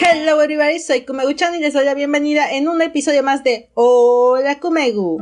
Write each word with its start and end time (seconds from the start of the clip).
Hello 0.00 0.40
everybody, 0.40 0.78
soy 0.78 1.04
Kumegu-chan 1.04 1.54
y 1.54 1.58
les 1.58 1.74
doy 1.74 1.84
la 1.84 1.92
bienvenida 1.92 2.50
en 2.50 2.68
un 2.68 2.80
episodio 2.80 3.22
más 3.22 3.44
de 3.44 3.68
Hola 3.74 4.58
Kumegu. 4.58 5.20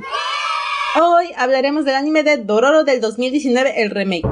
Hoy 1.01 1.33
hablaremos 1.37 1.85
del 1.85 1.97
anime 1.97 2.23
de 2.23 2.37
Dororo 2.37 2.85
del 2.85 3.01
2019, 3.01 3.83
el 3.83 3.91
remake. 3.91 4.29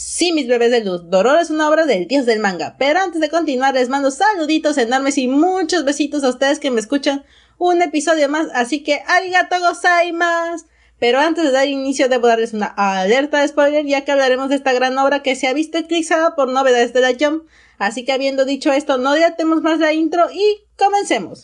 Sí, 0.00 0.32
mis 0.32 0.48
bebés 0.48 0.70
de 0.70 0.84
luz, 0.84 1.10
Dororo 1.10 1.38
es 1.38 1.50
una 1.50 1.68
obra 1.68 1.84
del 1.84 2.08
dios 2.08 2.24
del 2.24 2.40
manga, 2.40 2.76
pero 2.78 3.00
antes 3.00 3.20
de 3.20 3.28
continuar 3.28 3.74
les 3.74 3.90
mando 3.90 4.10
saluditos 4.10 4.78
enormes 4.78 5.18
y 5.18 5.28
muchos 5.28 5.84
besitos 5.84 6.24
a 6.24 6.30
ustedes 6.30 6.58
que 6.58 6.70
me 6.70 6.80
escuchan 6.80 7.26
un 7.58 7.82
episodio 7.82 8.30
más, 8.30 8.46
así 8.54 8.82
que 8.82 9.02
arigato 9.06 9.56
gozaimasu. 9.60 10.64
Pero 10.98 11.18
antes 11.18 11.44
de 11.44 11.50
dar 11.50 11.68
inicio 11.68 12.08
debo 12.08 12.26
darles 12.26 12.54
una 12.54 12.66
alerta 12.66 13.40
de 13.40 13.48
spoiler 13.48 13.84
ya 13.84 14.04
que 14.04 14.12
hablaremos 14.12 14.48
de 14.48 14.56
esta 14.56 14.72
gran 14.72 14.96
obra 14.96 15.22
que 15.22 15.36
se 15.36 15.46
ha 15.46 15.52
visto 15.52 15.76
eclipsada 15.78 16.34
por 16.34 16.48
novedades 16.48 16.92
de 16.94 17.00
la 17.00 17.12
Jump. 17.18 17.44
Así 17.78 18.04
que 18.04 18.12
habiendo 18.12 18.46
dicho 18.46 18.72
esto, 18.72 18.96
no 18.96 19.12
dilatemos 19.14 19.60
más 19.60 19.78
la 19.78 19.92
intro 19.92 20.30
y 20.32 20.64
comencemos. 20.78 21.42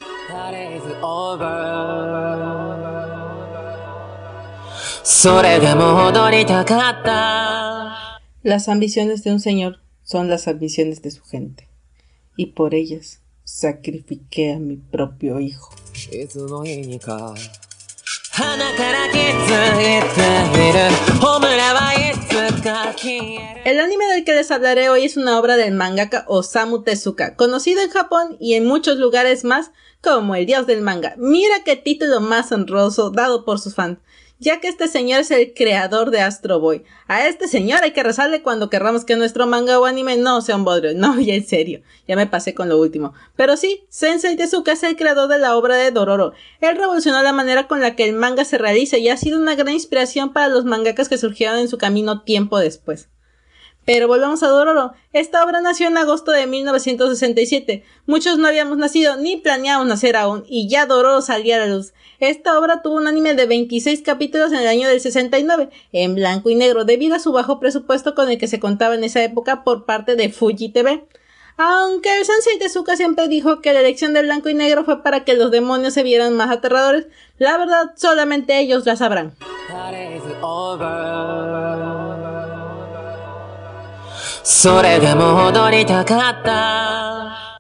Las 8.42 8.68
ambiciones 8.68 9.22
de 9.22 9.32
un 9.32 9.40
señor 9.40 9.80
son 10.02 10.30
las 10.30 10.48
ambiciones 10.48 11.02
de 11.02 11.10
su 11.10 11.22
gente. 11.24 11.68
Y 12.36 12.46
por 12.46 12.74
ellas 12.74 13.20
sacrifiqué 13.44 14.54
a 14.54 14.58
mi 14.58 14.76
propio 14.76 15.40
hijo. 15.40 15.74
El 23.64 23.80
anime 23.80 24.06
del 24.06 24.24
que 24.24 24.32
les 24.32 24.50
hablaré 24.52 24.88
hoy 24.88 25.04
es 25.04 25.16
una 25.16 25.40
obra 25.40 25.56
del 25.56 25.74
mangaka 25.74 26.24
Osamu 26.28 26.84
Tezuka, 26.84 27.34
conocido 27.34 27.82
en 27.82 27.90
Japón 27.90 28.36
y 28.38 28.54
en 28.54 28.64
muchos 28.64 28.98
lugares 28.98 29.42
más 29.42 29.72
como 30.00 30.36
el 30.36 30.46
dios 30.46 30.68
del 30.68 30.82
manga. 30.82 31.14
Mira 31.16 31.64
qué 31.64 31.74
título 31.74 32.20
más 32.20 32.52
honroso 32.52 33.10
dado 33.10 33.44
por 33.44 33.58
sus 33.58 33.74
fans 33.74 33.98
ya 34.42 34.60
que 34.60 34.66
este 34.66 34.88
señor 34.88 35.20
es 35.20 35.30
el 35.30 35.54
creador 35.54 36.10
de 36.10 36.20
Astro 36.20 36.58
Boy. 36.58 36.82
A 37.06 37.28
este 37.28 37.46
señor 37.46 37.84
hay 37.84 37.92
que 37.92 38.02
rezarle 38.02 38.42
cuando 38.42 38.70
querramos 38.70 39.04
que 39.04 39.14
nuestro 39.14 39.46
manga 39.46 39.78
o 39.78 39.84
anime 39.84 40.16
no 40.16 40.42
sea 40.42 40.56
un 40.56 40.64
bodrio. 40.64 40.94
No, 40.94 41.18
ya 41.20 41.34
en 41.34 41.46
serio, 41.46 41.80
ya 42.08 42.16
me 42.16 42.26
pasé 42.26 42.52
con 42.52 42.68
lo 42.68 42.78
último. 42.78 43.14
Pero 43.36 43.56
sí, 43.56 43.84
Sensei 43.88 44.36
Tezuka 44.36 44.72
es 44.72 44.82
el 44.82 44.96
creador 44.96 45.28
de 45.28 45.38
la 45.38 45.56
obra 45.56 45.76
de 45.76 45.92
Dororo. 45.92 46.32
Él 46.60 46.76
revolucionó 46.76 47.22
la 47.22 47.32
manera 47.32 47.68
con 47.68 47.80
la 47.80 47.94
que 47.94 48.08
el 48.08 48.16
manga 48.16 48.44
se 48.44 48.58
realiza 48.58 48.98
y 48.98 49.08
ha 49.08 49.16
sido 49.16 49.38
una 49.38 49.54
gran 49.54 49.74
inspiración 49.74 50.32
para 50.32 50.48
los 50.48 50.64
mangakas 50.64 51.08
que 51.08 51.18
surgieron 51.18 51.60
en 51.60 51.68
su 51.68 51.78
camino 51.78 52.22
tiempo 52.22 52.58
después. 52.58 53.08
Pero 53.84 54.06
volvamos 54.06 54.42
a 54.42 54.48
Dororo. 54.48 54.92
Esta 55.12 55.44
obra 55.44 55.60
nació 55.60 55.88
en 55.88 55.96
agosto 55.96 56.30
de 56.30 56.46
1967. 56.46 57.84
Muchos 58.06 58.38
no 58.38 58.46
habíamos 58.46 58.78
nacido 58.78 59.16
ni 59.16 59.38
planeábamos 59.38 59.88
nacer 59.88 60.16
aún, 60.16 60.44
y 60.48 60.68
ya 60.68 60.86
Dororo 60.86 61.20
salía 61.20 61.56
a 61.56 61.66
la 61.66 61.74
luz. 61.74 61.92
Esta 62.20 62.58
obra 62.58 62.82
tuvo 62.82 62.94
un 62.94 63.08
anime 63.08 63.34
de 63.34 63.46
26 63.46 64.02
capítulos 64.02 64.52
en 64.52 64.60
el 64.60 64.68
año 64.68 64.88
del 64.88 65.00
69, 65.00 65.70
en 65.92 66.14
blanco 66.14 66.50
y 66.50 66.54
negro, 66.54 66.84
debido 66.84 67.16
a 67.16 67.18
su 67.18 67.32
bajo 67.32 67.58
presupuesto 67.58 68.14
con 68.14 68.30
el 68.30 68.38
que 68.38 68.46
se 68.46 68.60
contaba 68.60 68.94
en 68.94 69.02
esa 69.02 69.24
época 69.24 69.64
por 69.64 69.84
parte 69.84 70.14
de 70.14 70.30
Fuji 70.30 70.68
TV. 70.68 71.04
Aunque 71.56 72.16
el 72.16 72.24
sensei 72.24 72.58
Tezuka 72.58 72.96
siempre 72.96 73.28
dijo 73.28 73.60
que 73.60 73.72
la 73.72 73.80
elección 73.80 74.14
de 74.14 74.22
blanco 74.22 74.48
y 74.48 74.54
negro 74.54 74.84
fue 74.84 75.02
para 75.02 75.24
que 75.24 75.34
los 75.34 75.50
demonios 75.50 75.94
se 75.94 76.02
vieran 76.02 76.34
más 76.36 76.50
aterradores, 76.50 77.06
la 77.38 77.58
verdad 77.58 77.92
solamente 77.96 78.58
ellos 78.58 78.86
la 78.86 78.96
sabrán. 78.96 79.34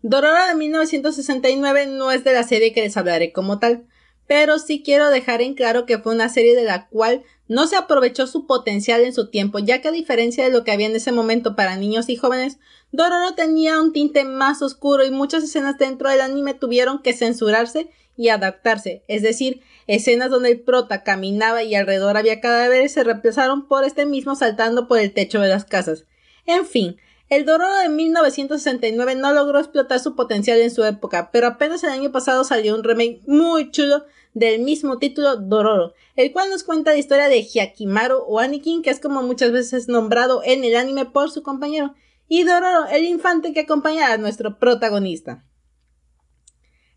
Dororo 0.02 0.46
de 0.48 0.54
1969 0.56 1.86
no 1.86 2.10
es 2.10 2.24
de 2.24 2.32
la 2.32 2.42
serie 2.42 2.72
que 2.72 2.80
les 2.80 2.96
hablaré 2.96 3.32
como 3.32 3.60
tal, 3.60 3.86
pero 4.26 4.58
sí 4.58 4.82
quiero 4.84 5.08
dejar 5.08 5.42
en 5.42 5.54
claro 5.54 5.86
que 5.86 5.98
fue 5.98 6.12
una 6.12 6.28
serie 6.28 6.56
de 6.56 6.64
la 6.64 6.88
cual 6.88 7.22
no 7.46 7.68
se 7.68 7.76
aprovechó 7.76 8.26
su 8.26 8.48
potencial 8.48 9.02
en 9.02 9.14
su 9.14 9.30
tiempo, 9.30 9.60
ya 9.60 9.80
que 9.80 9.88
a 9.88 9.92
diferencia 9.92 10.42
de 10.42 10.50
lo 10.50 10.64
que 10.64 10.72
había 10.72 10.88
en 10.88 10.96
ese 10.96 11.12
momento 11.12 11.54
para 11.54 11.76
niños 11.76 12.08
y 12.08 12.16
jóvenes, 12.16 12.58
Dororo 12.90 13.34
tenía 13.34 13.80
un 13.80 13.92
tinte 13.92 14.24
más 14.24 14.60
oscuro 14.60 15.04
y 15.04 15.12
muchas 15.12 15.44
escenas 15.44 15.78
dentro 15.78 16.10
del 16.10 16.20
anime 16.20 16.54
tuvieron 16.54 17.00
que 17.00 17.12
censurarse 17.12 17.90
y 18.16 18.28
adaptarse, 18.28 19.04
es 19.06 19.22
decir, 19.22 19.60
escenas 19.86 20.30
donde 20.30 20.50
el 20.50 20.60
prota 20.60 21.04
caminaba 21.04 21.62
y 21.62 21.76
alrededor 21.76 22.16
había 22.16 22.40
cadáveres 22.40 22.92
se 22.92 23.04
reemplazaron 23.04 23.68
por 23.68 23.84
este 23.84 24.04
mismo 24.04 24.34
saltando 24.34 24.88
por 24.88 24.98
el 24.98 25.12
techo 25.12 25.40
de 25.40 25.48
las 25.48 25.64
casas. 25.64 26.06
En 26.46 26.66
fin, 26.66 26.96
el 27.28 27.46
Dororo 27.46 27.74
de 27.76 27.88
1969 27.88 29.14
no 29.14 29.32
logró 29.32 29.58
explotar 29.58 30.00
su 30.00 30.14
potencial 30.14 30.60
en 30.60 30.70
su 30.70 30.84
época, 30.84 31.30
pero 31.32 31.46
apenas 31.46 31.82
el 31.82 31.90
año 31.90 32.12
pasado 32.12 32.44
salió 32.44 32.74
un 32.74 32.84
remake 32.84 33.20
muy 33.26 33.70
chulo 33.70 34.04
del 34.34 34.60
mismo 34.60 34.98
título 34.98 35.36
Dororo, 35.36 35.94
el 36.16 36.32
cual 36.32 36.50
nos 36.50 36.62
cuenta 36.62 36.92
la 36.92 36.98
historia 36.98 37.28
de 37.28 37.42
Hyakimaru 37.42 38.18
o 38.26 38.38
Anakin, 38.38 38.82
que 38.82 38.90
es 38.90 39.00
como 39.00 39.22
muchas 39.22 39.52
veces 39.52 39.88
nombrado 39.88 40.42
en 40.44 40.64
el 40.64 40.76
anime 40.76 41.06
por 41.06 41.30
su 41.30 41.42
compañero, 41.42 41.94
y 42.28 42.44
Dororo, 42.44 42.86
el 42.86 43.04
infante 43.04 43.52
que 43.52 43.60
acompaña 43.60 44.12
a 44.12 44.18
nuestro 44.18 44.58
protagonista. 44.58 45.44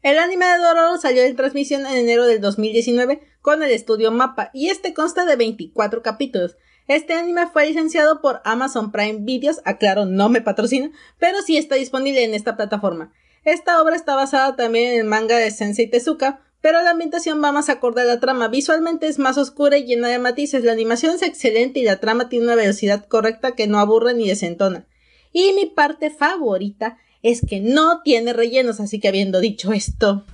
El 0.02 0.20
anime 0.20 0.46
de 0.46 0.58
Dororo 0.58 0.98
salió 0.98 1.24
en 1.24 1.36
transmisión 1.36 1.86
en 1.86 1.98
enero 1.98 2.26
del 2.26 2.40
2019 2.40 3.22
con 3.42 3.64
el 3.64 3.72
estudio 3.72 4.12
Mapa, 4.12 4.50
y 4.54 4.70
este 4.70 4.94
consta 4.94 5.26
de 5.26 5.36
24 5.36 6.02
capítulos, 6.02 6.58
este 6.88 7.14
anime 7.14 7.48
fue 7.48 7.68
licenciado 7.68 8.22
por 8.22 8.42
Amazon 8.44 8.92
Prime 8.92 9.20
Videos, 9.22 9.60
aclaro, 9.66 10.06
no 10.06 10.30
me 10.30 10.42
patrocina, 10.42 10.92
pero 11.18 11.42
sí 11.42 11.58
está 11.58 11.76
disponible 11.76 12.24
en 12.24 12.34
esta 12.36 12.56
plataforma. 12.56 13.12
Esta 13.44 13.82
obra 13.82 13.96
está 13.96 14.16
basada 14.16 14.56
también 14.56 14.94
en 14.94 15.00
el 15.00 15.06
manga 15.06 15.38
de 15.38 15.50
Sensei 15.52 15.88
Tezuka, 15.88 16.42
pero 16.62 16.82
la 16.82 16.92
ambientación 16.92 17.44
va 17.44 17.52
más 17.52 17.70
acorde 17.70 18.02
a 18.02 18.06
la 18.06 18.20
trama. 18.20 18.48
Visualmente 18.48 19.08
es 19.08 19.20
más 19.20 19.38
oscura 19.38 19.78
y 19.78 19.86
llena 19.86 20.08
de 20.08 20.18
matices. 20.18 20.64
La 20.64 20.72
animación 20.72 21.14
es 21.14 21.22
excelente 21.22 21.80
y 21.80 21.84
la 21.84 22.00
trama 22.00 22.28
tiene 22.28 22.46
una 22.46 22.56
velocidad 22.56 23.06
correcta 23.06 23.52
que 23.52 23.68
no 23.68 23.78
aburre 23.78 24.16
ni 24.16 24.28
desentona. 24.28 24.88
Y 25.32 25.54
mi 25.54 25.68
parte 25.68 26.10
favorita 26.10 26.98
es 27.22 27.42
que 27.48 27.60
no 27.60 28.02
tiene 28.04 28.34
rellenos, 28.34 28.80
así 28.80 29.00
que 29.00 29.08
habiendo 29.08 29.42
dicho 29.42 29.74
esto. 29.74 30.26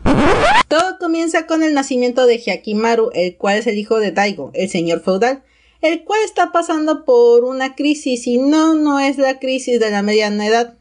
Todo 0.70 0.98
comienza 1.00 1.48
con 1.48 1.64
el 1.64 1.74
nacimiento 1.74 2.26
de 2.26 2.38
Hyakimaru, 2.38 3.12
el 3.14 3.36
cual 3.36 3.58
es 3.58 3.68
el 3.68 3.78
hijo 3.78 4.00
de 4.00 4.12
Daigo, 4.12 4.52
el 4.54 4.70
señor 4.70 5.02
feudal 5.02 5.44
el 5.82 6.04
cual 6.04 6.20
está 6.24 6.52
pasando 6.52 7.06
por 7.06 7.44
una 7.44 7.76
crisis 7.76 8.28
y 8.28 8.38
no, 8.38 8.76
no 8.76 9.00
es 9.00 9.18
la 9.18 9.40
crisis 9.40 9.80
de 9.80 9.90
la 9.90 10.02
mediana 10.02 10.46
edad. 10.46 10.78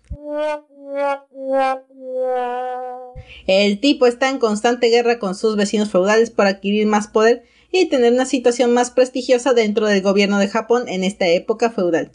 El 3.46 3.80
tipo 3.80 4.06
está 4.06 4.28
en 4.28 4.38
constante 4.38 4.88
guerra 4.88 5.18
con 5.18 5.34
sus 5.34 5.56
vecinos 5.56 5.90
feudales 5.90 6.30
para 6.30 6.50
adquirir 6.50 6.86
más 6.86 7.08
poder 7.08 7.44
y 7.72 7.86
tener 7.88 8.12
una 8.12 8.26
situación 8.26 8.72
más 8.72 8.90
prestigiosa 8.90 9.54
dentro 9.54 9.86
del 9.86 10.02
gobierno 10.02 10.38
de 10.38 10.48
Japón 10.48 10.88
en 10.88 11.04
esta 11.04 11.26
época 11.28 11.70
feudal. 11.70 12.12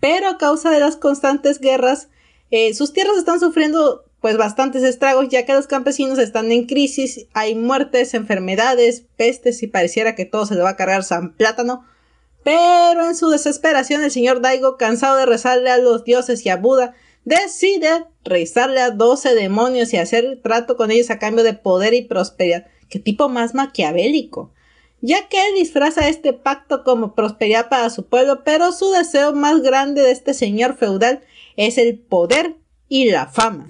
Pero 0.00 0.28
a 0.28 0.38
causa 0.38 0.70
de 0.70 0.80
las 0.80 0.96
constantes 0.96 1.60
guerras, 1.60 2.08
eh, 2.50 2.74
sus 2.74 2.92
tierras 2.92 3.16
están 3.16 3.40
sufriendo 3.40 4.04
pues 4.20 4.36
bastantes 4.36 4.82
estragos 4.82 5.28
ya 5.28 5.44
que 5.44 5.52
los 5.52 5.66
campesinos 5.66 6.18
están 6.18 6.50
en 6.50 6.66
crisis, 6.66 7.26
hay 7.32 7.54
muertes, 7.54 8.14
enfermedades, 8.14 9.04
pestes 9.16 9.62
y 9.62 9.68
pareciera 9.68 10.14
que 10.14 10.24
todo 10.24 10.46
se 10.46 10.54
le 10.54 10.62
va 10.62 10.70
a 10.70 10.76
cargar 10.76 11.04
San 11.04 11.34
Plátano 11.34 11.84
pero 12.46 13.04
en 13.04 13.16
su 13.16 13.28
desesperación 13.28 14.04
el 14.04 14.12
señor 14.12 14.40
Daigo, 14.40 14.76
cansado 14.76 15.16
de 15.16 15.26
rezarle 15.26 15.68
a 15.68 15.78
los 15.78 16.04
dioses 16.04 16.46
y 16.46 16.48
a 16.48 16.56
Buda, 16.56 16.94
decide 17.24 18.04
rezarle 18.22 18.80
a 18.80 18.92
12 18.92 19.34
demonios 19.34 19.92
y 19.92 19.96
hacer 19.96 20.38
trato 20.44 20.76
con 20.76 20.92
ellos 20.92 21.10
a 21.10 21.18
cambio 21.18 21.42
de 21.42 21.54
poder 21.54 21.92
y 21.92 22.02
prosperidad. 22.02 22.68
Qué 22.88 23.00
tipo 23.00 23.28
más 23.28 23.56
maquiavélico. 23.56 24.52
Ya 25.00 25.26
que 25.26 25.44
él 25.44 25.56
disfraza 25.56 26.06
este 26.06 26.34
pacto 26.34 26.84
como 26.84 27.16
prosperidad 27.16 27.68
para 27.68 27.90
su 27.90 28.06
pueblo, 28.06 28.44
pero 28.44 28.70
su 28.70 28.92
deseo 28.92 29.32
más 29.32 29.60
grande 29.60 30.02
de 30.02 30.12
este 30.12 30.32
señor 30.32 30.76
feudal 30.76 31.24
es 31.56 31.78
el 31.78 31.98
poder 31.98 32.54
y 32.88 33.10
la 33.10 33.26
fama. 33.26 33.66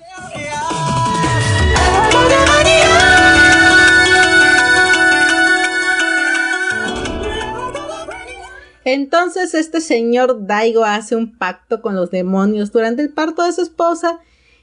Entonces 8.87 9.53
este 9.55 9.81
señor 9.81 10.47
Daigo 10.47 10.85
hace 10.85 11.17
un 11.17 11.37
pacto 11.37 11.83
con 11.83 11.97
los 11.97 12.13
demonios 12.13 12.71
durante 12.71 13.03
el 13.03 13.13
parto 13.13 13.43
de 13.43 13.53
su 13.53 13.63
esposa 13.63 14.21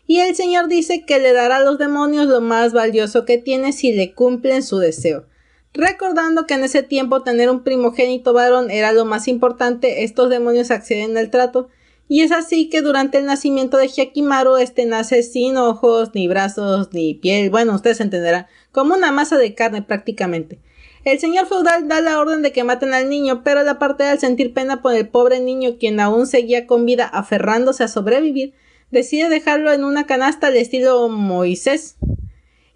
y 0.08 0.20
el 0.20 0.34
señor 0.34 0.70
dice 0.70 1.04
que 1.06 1.20
le 1.20 1.34
dará 1.34 1.58
a 1.58 1.62
los 1.62 1.78
demonios 1.78 2.28
lo 2.28 2.40
más 2.40 2.72
valioso 2.72 3.26
que 3.26 3.38
tiene 3.38 3.74
si 3.74 3.92
le 3.92 4.14
cumplen 4.14 4.64
su 4.64 4.78
deseo. 4.78 5.26
Recordando 5.74 6.48
que 6.48 6.54
en 6.54 6.64
ese 6.64 6.84
tiempo 6.84 7.22
tener 7.22 7.50
un 7.50 7.64
primogénito 7.64 8.32
varón 8.32 8.72
era 8.72 8.94
lo 8.94 9.04
más 9.04 9.28
importante, 9.28 10.06
estos 10.06 10.30
demonios 10.30 10.72
acceden 10.72 11.18
al 11.18 11.30
trato 11.30 11.68
y 12.08 12.22
es 12.22 12.32
así 12.32 12.70
que 12.70 12.82
durante 12.82 13.18
el 13.18 13.26
nacimiento 13.26 13.76
de 13.76 13.90
Hyakimaru 13.90 14.56
este 14.56 14.86
nace 14.86 15.22
sin 15.24 15.58
ojos, 15.58 16.12
ni 16.14 16.30
brazos, 16.30 16.94
ni 16.94 17.14
piel, 17.14 17.50
bueno, 17.50 17.76
ustedes 17.76 18.00
entenderán, 18.00 18.48
como 18.72 18.96
una 18.96 19.12
masa 19.12 19.38
de 19.38 19.54
carne 19.54 19.82
prácticamente. 19.82 20.60
El 21.04 21.20
señor 21.20 21.48
feudal 21.48 21.90
da 21.90 22.00
la 22.00 22.18
orden 22.18 22.42
de 22.42 22.54
que 22.54 22.64
maten 22.64 22.94
al 22.94 23.10
niño, 23.10 23.44
pero 23.44 23.64
la 23.64 23.78
parte 23.78 24.06
al 24.06 24.20
sentir 24.20 24.54
pena 24.54 24.82
por 24.82 24.94
el 24.94 25.10
pobre 25.10 25.42
niño, 25.42 25.78
quien 25.78 26.00
aún 26.00 26.28
seguía 26.28 26.66
con 26.66 26.86
vida 26.86 27.06
aferrándose 27.06 27.84
a 27.84 27.90
sobrevivir, 27.90 28.54
decide 28.90 29.28
dejarlo 29.28 29.74
en 29.74 29.84
una 29.84 30.06
canasta 30.06 30.48
al 30.48 30.56
estilo 30.56 31.10
Moisés. 31.10 31.98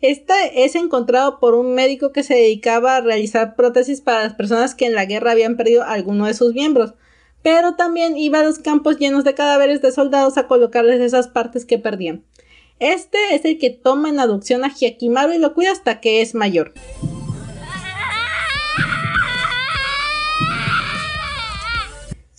Este 0.02 0.66
es 0.66 0.76
encontrado 0.76 1.40
por 1.40 1.56
un 1.56 1.74
médico 1.74 2.12
que 2.12 2.24
se 2.24 2.36
dedicaba 2.36 2.98
a 2.98 3.02
realizar 3.02 3.56
prótesis 3.56 4.02
para 4.02 4.24
las 4.24 4.34
personas 4.34 4.76
que 4.76 4.86
en 4.86 4.94
la 4.94 5.06
guerra 5.06 5.32
habían 5.32 5.56
perdido 5.56 5.84
alguno 5.84 6.26
de 6.26 6.34
sus 6.34 6.54
miembros, 6.54 6.96
pero 7.44 7.76
también 7.76 8.18
iba 8.18 8.42
a 8.42 8.44
los 8.44 8.60
campos 8.60 8.98
llenos 8.98 9.24
de 9.24 9.36
cadáveres 9.36 9.82
de 9.82 9.94
soldados 9.94 10.38
a 10.38 10.48
colocarles 10.48 11.00
esas 11.00 11.30
partes 11.30 11.66
que 11.66 11.80
perdían. 11.80 12.26
Este 12.80 13.18
es 13.32 13.46
el 13.46 13.58
que 13.58 13.70
toma 13.70 14.10
en 14.10 14.20
adopción 14.20 14.66
a 14.66 14.70
Hyakimaru 14.70 15.34
y 15.34 15.40
lo 15.40 15.54
cuida 15.54 15.72
hasta 15.72 16.00
que 16.00 16.22
es 16.22 16.36
mayor. 16.36 16.74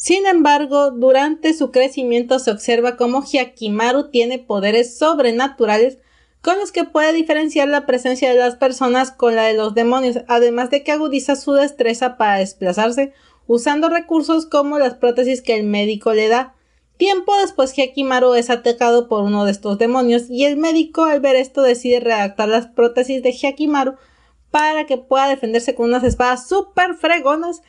Sin 0.08 0.24
embargo, 0.24 0.90
durante 0.90 1.52
su 1.52 1.70
crecimiento 1.70 2.38
se 2.38 2.50
observa 2.50 2.96
cómo 2.96 3.22
Hyakimaru 3.22 4.08
tiene 4.08 4.38
poderes 4.38 4.96
sobrenaturales 4.96 5.98
con 6.40 6.56
los 6.56 6.72
que 6.72 6.84
puede 6.84 7.12
diferenciar 7.12 7.68
la 7.68 7.84
presencia 7.84 8.30
de 8.30 8.38
las 8.38 8.56
personas 8.56 9.10
con 9.10 9.36
la 9.36 9.42
de 9.42 9.52
los 9.52 9.74
demonios, 9.74 10.20
además 10.26 10.70
de 10.70 10.82
que 10.82 10.92
agudiza 10.92 11.36
su 11.36 11.52
destreza 11.52 12.16
para 12.16 12.38
desplazarse 12.38 13.12
usando 13.46 13.90
recursos 13.90 14.46
como 14.46 14.78
las 14.78 14.94
prótesis 14.94 15.42
que 15.42 15.56
el 15.56 15.64
médico 15.64 16.14
le 16.14 16.28
da. 16.28 16.54
Tiempo 16.96 17.36
después 17.42 17.74
Hyakimaru 17.74 18.32
es 18.32 18.48
atacado 18.48 19.08
por 19.08 19.24
uno 19.24 19.44
de 19.44 19.50
estos 19.50 19.76
demonios 19.76 20.30
y 20.30 20.46
el 20.46 20.56
médico 20.56 21.04
al 21.04 21.20
ver 21.20 21.36
esto 21.36 21.60
decide 21.60 22.00
redactar 22.00 22.48
las 22.48 22.66
prótesis 22.68 23.22
de 23.22 23.34
Hyakimaru 23.34 23.96
para 24.50 24.86
que 24.86 24.96
pueda 24.96 25.28
defenderse 25.28 25.74
con 25.74 25.90
unas 25.90 26.02
espadas 26.02 26.48
super 26.48 26.94
fregonas 26.94 27.60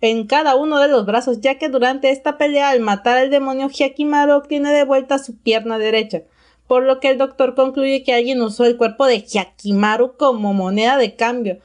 en 0.00 0.26
cada 0.26 0.54
uno 0.54 0.78
de 0.78 0.88
los 0.88 1.06
brazos, 1.06 1.40
ya 1.40 1.58
que 1.58 1.68
durante 1.68 2.10
esta 2.10 2.38
pelea 2.38 2.70
al 2.70 2.80
matar 2.80 3.18
al 3.18 3.30
demonio 3.30 3.68
Hyakimaru 3.68 4.34
obtiene 4.34 4.72
de 4.72 4.84
vuelta 4.84 5.18
su 5.18 5.36
pierna 5.36 5.78
derecha, 5.78 6.22
por 6.66 6.82
lo 6.84 7.00
que 7.00 7.10
el 7.10 7.18
doctor 7.18 7.54
concluye 7.54 8.02
que 8.04 8.14
alguien 8.14 8.40
usó 8.42 8.64
el 8.64 8.76
cuerpo 8.76 9.06
de 9.06 9.22
Hyakimaru 9.22 10.16
como 10.16 10.54
moneda 10.54 10.96
de 10.96 11.16
cambio. 11.16 11.58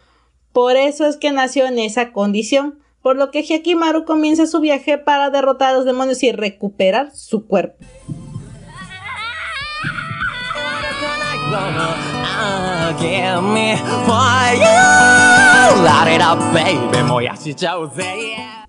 Por 0.51 0.75
eso 0.75 1.07
es 1.07 1.17
que 1.17 1.31
nació 1.31 1.65
en 1.65 1.79
esa 1.79 2.11
condición, 2.11 2.79
por 3.01 3.17
lo 3.17 3.31
que 3.31 3.43
Hyakimaru 3.43 4.05
comienza 4.05 4.47
su 4.47 4.59
viaje 4.59 4.97
para 4.97 5.29
derrotar 5.29 5.69
a 5.69 5.77
los 5.77 5.85
demonios 5.85 6.23
y 6.23 6.31
recuperar 6.31 7.11
su 7.13 7.45
cuerpo. 7.47 7.83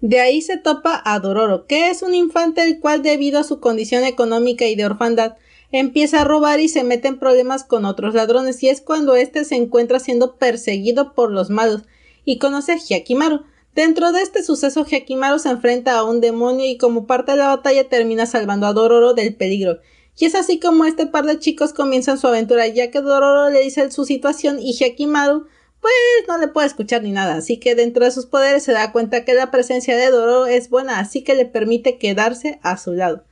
De 0.01 0.21
ahí 0.21 0.41
se 0.43 0.59
topa 0.59 1.03
a 1.05 1.19
Dororo, 1.19 1.67
que 1.67 1.91
es 1.91 2.03
un 2.03 2.15
infante 2.15 2.63
el 2.63 2.79
cual 2.79 3.03
debido 3.03 3.41
a 3.41 3.45
su 3.45 3.59
condición 3.59 4.05
económica 4.05 4.67
y 4.67 4.77
de 4.77 4.87
orfandad 4.87 5.35
empieza 5.73 6.21
a 6.21 6.25
robar 6.25 6.61
y 6.61 6.69
se 6.69 6.85
mete 6.85 7.09
en 7.09 7.19
problemas 7.19 7.65
con 7.65 7.85
otros 7.85 8.15
ladrones 8.15 8.63
y 8.63 8.69
es 8.69 8.81
cuando 8.81 9.17
éste 9.17 9.45
se 9.45 9.57
encuentra 9.57 9.99
siendo 9.99 10.37
perseguido 10.37 11.15
por 11.15 11.33
los 11.33 11.51
malos 11.51 11.83
y 12.25 12.39
conoce 12.39 12.73
a 12.73 12.79
Hyakimaru. 12.79 13.43
Dentro 13.75 14.13
de 14.13 14.23
este 14.23 14.45
suceso 14.45 14.85
Hyakimaru 14.85 15.41
se 15.41 15.51
enfrenta 15.51 15.99
a 15.99 16.05
un 16.05 16.21
demonio 16.21 16.65
y 16.65 16.79
como 16.79 17.09
parte 17.09 17.33
de 17.33 17.39
la 17.39 17.49
batalla 17.49 17.89
termina 17.89 18.27
salvando 18.27 18.69
a 18.69 18.73
Dororo 18.73 19.15
del 19.15 19.35
peligro 19.35 19.81
y 20.17 20.27
es 20.27 20.35
así 20.35 20.61
como 20.61 20.85
este 20.85 21.07
par 21.07 21.25
de 21.27 21.39
chicos 21.41 21.73
comienzan 21.73 22.19
su 22.19 22.29
aventura, 22.29 22.69
ya 22.69 22.91
que 22.91 23.01
Dororo 23.01 23.51
le 23.51 23.63
dice 23.63 23.91
su 23.91 24.05
situación 24.05 24.61
y 24.61 24.75
Hyakimaru 24.75 25.47
pues 25.85 26.27
no 26.29 26.39
le 26.39 26.49
puede 26.49 26.67
escuchar 26.67 27.03
ni 27.03 27.13
nada, 27.13 27.35
así 27.35 27.59
que 27.59 27.75
dentro 27.75 28.07
de 28.07 28.11
sus 28.11 28.25
poderes 28.25 28.63
se 28.63 28.73
da 28.73 28.91
cuenta 28.91 29.27
que 29.27 29.35
la 29.35 29.51
presencia 29.51 29.95
de 29.99 30.11
Dororo 30.11 30.47
es 30.47 30.71
buena, 30.71 30.99
así 30.99 31.23
que 31.23 31.35
le 31.35 31.45
permite 31.45 31.99
quedarse 31.99 32.59
a 32.63 32.79
su 32.79 32.95
lado. 32.95 33.27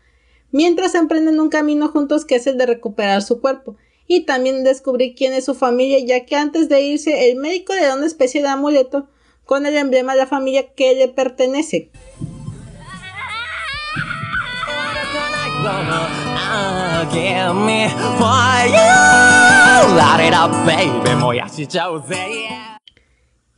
Mientras 0.50 0.94
emprenden 0.94 1.40
un 1.40 1.48
camino 1.48 1.88
juntos 1.88 2.26
que 2.26 2.34
es 2.34 2.46
el 2.46 2.58
de 2.58 2.66
recuperar 2.66 3.22
su 3.22 3.40
cuerpo, 3.40 3.78
y 4.06 4.26
también 4.26 4.64
descubrir 4.64 5.14
quién 5.14 5.32
es 5.32 5.46
su 5.46 5.54
familia, 5.54 5.98
ya 6.00 6.26
que 6.26 6.36
antes 6.36 6.68
de 6.68 6.82
irse 6.82 7.30
el 7.30 7.38
médico 7.38 7.72
le 7.72 7.86
da 7.86 7.96
una 7.96 8.04
especie 8.04 8.42
de 8.42 8.48
amuleto 8.48 9.08
con 9.46 9.64
el 9.64 9.74
emblema 9.74 10.12
de 10.12 10.18
la 10.18 10.26
familia 10.26 10.74
que 10.74 10.94
le 10.94 11.08
pertenece. 11.08 11.90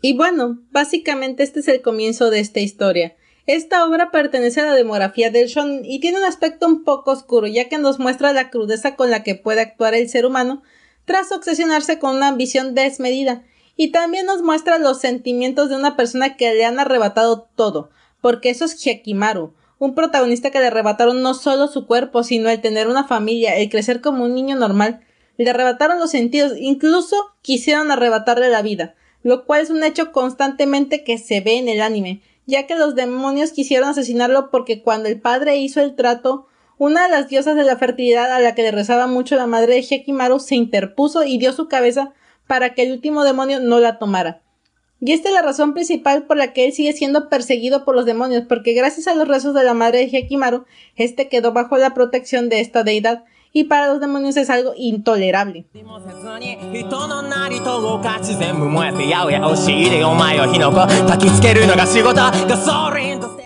Y 0.03 0.15
bueno, 0.15 0.59
básicamente 0.71 1.43
este 1.43 1.61
es 1.61 1.69
el 1.69 1.81
comienzo 1.81 2.29
de 2.29 2.41
esta 2.41 2.61
historia. 2.61 3.17
Esta 3.47 3.87
obra 3.87 4.11
pertenece 4.11 4.61
a 4.61 4.67
la 4.67 4.75
demografía 4.75 5.31
del 5.31 5.49
shonen 5.49 5.83
y 5.85 6.01
tiene 6.01 6.19
un 6.19 6.25
aspecto 6.25 6.67
un 6.67 6.85
poco 6.85 7.11
oscuro, 7.11 7.47
ya 7.47 7.71
que 7.71 7.79
nos 7.79 7.99
muestra 7.99 8.35
la 8.35 8.51
crudeza 8.51 8.97
con 8.97 9.11
la 9.11 9.23
que 9.23 9.35
puede 9.35 9.63
actuar 9.63 9.95
el 9.95 10.11
ser 10.11 10.27
humano 10.27 10.63
tras 11.07 11.33
obsesionarse 11.33 11.99
con 11.99 12.17
una 12.17 12.29
ambición 12.29 12.75
desmedida, 12.75 13.45
y 13.77 13.93
también 13.93 14.27
nos 14.27 14.43
muestra 14.43 14.79
los 14.79 15.01
sentimientos 15.01 15.71
de 15.71 15.77
una 15.77 15.97
persona 15.97 16.37
que 16.37 16.53
le 16.55 16.65
han 16.65 16.79
arrebatado 16.79 17.49
todo, 17.55 17.91
porque 18.21 18.51
eso 18.51 18.65
es 18.67 18.77
Hyakimaru, 18.83 19.55
un 19.79 19.95
protagonista 19.95 20.51
que 20.51 20.61
le 20.61 20.67
arrebataron 20.67 21.23
no 21.23 21.35
solo 21.35 21.69
su 21.69 21.87
cuerpo, 21.87 22.23
sino 22.23 22.49
el 22.49 22.61
tener 22.61 22.89
una 22.89 23.05
familia, 23.05 23.57
el 23.57 23.69
crecer 23.69 24.01
como 24.01 24.25
un 24.25 24.35
niño 24.35 24.57
normal. 24.57 25.01
Le 25.37 25.51
arrebataron 25.51 25.99
los 25.99 26.11
sentidos, 26.11 26.53
incluso 26.59 27.17
quisieron 27.43 27.91
arrebatarle 27.91 28.49
la 28.49 28.63
vida, 28.63 28.95
lo 29.23 29.45
cual 29.45 29.63
es 29.63 29.71
un 29.71 29.83
hecho 29.83 30.13
constantemente 30.13 31.03
que 31.03 31.19
se 31.19 31.41
ve 31.41 31.59
en 31.59 31.69
el 31.69 31.81
anime, 31.81 32.23
ya 32.47 32.67
que 32.67 32.77
los 32.77 32.95
demonios 32.95 33.53
quisieron 33.53 33.89
asesinarlo 33.89 34.51
porque 34.51 34.83
cuando 34.83 35.09
el 35.09 35.21
padre 35.21 35.57
hizo 35.57 35.81
el 35.81 35.97
trato, 35.97 36.47
una 36.79 37.05
de 37.05 37.11
las 37.11 37.29
diosas 37.29 37.57
de 37.57 37.65
la 37.65 37.77
fertilidad 37.77 38.33
a 38.33 38.41
la 38.41 38.55
que 38.55 38.63
le 38.63 38.71
rezaba 38.71 39.07
mucho 39.07 39.37
la 39.37 39.47
madre 39.47 39.75
de 39.75 39.87
Hekimaru 39.89 40.41
se 40.41 40.57
interpuso 40.57 41.25
y 41.25 41.39
dio 41.39 41.53
su 41.53 41.69
cabeza 41.69 42.13
para 42.47 42.75
que 42.75 42.83
el 42.83 42.93
último 42.93 43.25
demonio 43.25 43.61
no 43.61 43.81
la 43.81 43.99
tomara. 43.99 44.44
Y 45.07 45.13
esta 45.13 45.29
es 45.29 45.35
la 45.35 45.43
razón 45.43 45.75
principal 45.75 46.23
por 46.23 46.39
la 46.39 46.55
que 46.55 46.65
él 46.65 46.73
sigue 46.73 46.95
siendo 46.95 47.29
perseguido 47.29 47.85
por 47.85 47.95
los 47.95 48.07
demonios, 48.07 48.45
porque 48.49 48.73
gracias 48.73 49.07
a 49.07 49.15
los 49.15 49.29
rezos 49.29 49.53
de 49.53 49.63
la 49.63 49.75
madre 49.75 49.99
de 49.99 50.17
Hekimaru, 50.17 50.65
este 50.97 51.29
quedó 51.29 51.53
bajo 51.53 51.77
la 51.77 51.93
protección 51.93 52.49
de 52.49 52.61
esta 52.61 52.85
deidad, 52.85 53.25
y 53.53 53.65
para 53.65 53.89
los 53.89 54.01
demonios 54.01 54.35
es 54.39 54.49
algo 54.49 54.73
intolerable. 54.79 55.67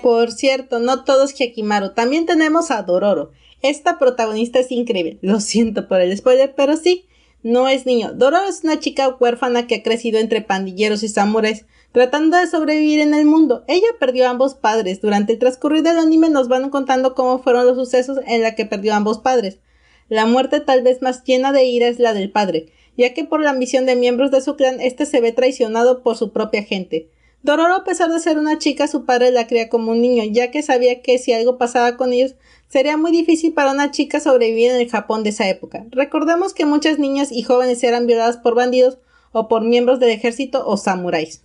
Por 0.00 0.30
cierto, 0.30 0.78
no 0.78 1.02
todos 1.02 1.34
Hekimaru, 1.36 1.90
también 1.90 2.24
tenemos 2.24 2.70
a 2.70 2.82
Dororo. 2.82 3.32
Esta 3.62 3.98
protagonista 3.98 4.60
es 4.60 4.70
increíble. 4.70 5.18
Lo 5.22 5.40
siento 5.40 5.88
por 5.88 6.00
el 6.00 6.16
spoiler, 6.16 6.54
pero 6.56 6.76
sí, 6.76 7.08
no 7.48 7.66
es 7.66 7.86
niño. 7.86 8.12
Dororo 8.12 8.46
es 8.46 8.62
una 8.62 8.78
chica 8.78 9.08
huérfana 9.08 9.66
que 9.66 9.76
ha 9.76 9.82
crecido 9.82 10.18
entre 10.18 10.42
pandilleros 10.42 11.02
y 11.02 11.08
samuráis, 11.08 11.64
tratando 11.92 12.36
de 12.36 12.46
sobrevivir 12.46 13.00
en 13.00 13.14
el 13.14 13.24
mundo. 13.24 13.64
Ella 13.68 13.86
perdió 13.98 14.26
a 14.26 14.30
ambos 14.30 14.54
padres. 14.54 15.00
Durante 15.00 15.32
el 15.32 15.38
transcurrir 15.38 15.82
del 15.82 15.98
anime 15.98 16.28
nos 16.28 16.48
van 16.48 16.68
contando 16.68 17.14
cómo 17.14 17.42
fueron 17.42 17.66
los 17.66 17.76
sucesos 17.76 18.18
en 18.26 18.42
la 18.42 18.54
que 18.54 18.66
perdió 18.66 18.94
ambos 18.94 19.20
padres. 19.20 19.60
La 20.10 20.26
muerte 20.26 20.60
tal 20.60 20.82
vez 20.82 21.00
más 21.00 21.24
llena 21.24 21.50
de 21.52 21.64
ira 21.64 21.88
es 21.88 21.98
la 21.98 22.12
del 22.12 22.30
padre, 22.30 22.66
ya 22.98 23.14
que 23.14 23.24
por 23.24 23.40
la 23.40 23.50
ambición 23.50 23.86
de 23.86 23.96
miembros 23.96 24.30
de 24.30 24.42
su 24.42 24.54
clan 24.54 24.82
este 24.82 25.06
se 25.06 25.22
ve 25.22 25.32
traicionado 25.32 26.02
por 26.02 26.18
su 26.18 26.32
propia 26.32 26.62
gente. 26.64 27.08
Dororo, 27.42 27.76
a 27.76 27.84
pesar 27.84 28.10
de 28.10 28.20
ser 28.20 28.36
una 28.36 28.58
chica, 28.58 28.88
su 28.88 29.06
padre 29.06 29.30
la 29.30 29.46
cría 29.46 29.70
como 29.70 29.92
un 29.92 30.02
niño, 30.02 30.24
ya 30.30 30.50
que 30.50 30.62
sabía 30.62 31.00
que 31.00 31.18
si 31.18 31.32
algo 31.32 31.56
pasaba 31.56 31.96
con 31.96 32.12
ellos, 32.12 32.34
sería 32.68 32.96
muy 32.96 33.10
difícil 33.10 33.52
para 33.52 33.72
una 33.72 33.90
chica 33.90 34.20
sobrevivir 34.20 34.70
en 34.70 34.80
el 34.80 34.90
Japón 34.90 35.22
de 35.22 35.30
esa 35.30 35.48
época. 35.48 35.84
Recordemos 35.90 36.54
que 36.54 36.66
muchas 36.66 36.98
niñas 36.98 37.32
y 37.32 37.42
jóvenes 37.42 37.82
eran 37.82 38.06
violadas 38.06 38.36
por 38.36 38.54
bandidos 38.54 38.98
o 39.32 39.48
por 39.48 39.62
miembros 39.62 40.00
del 40.00 40.10
ejército 40.10 40.66
o 40.66 40.76
samuráis. 40.76 41.42